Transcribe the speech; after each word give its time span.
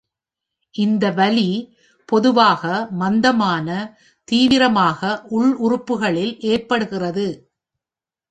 இந்த 0.75 1.05
வலி 1.11 1.49
பொதுவாக 2.09 2.63
மந்தமான, 2.93 3.67
தீவிரமாக 4.27 5.01
உள் 5.31 5.53
உறுப்புகளில் 5.57 6.33
ஏற்படுகிறது. 6.45 7.27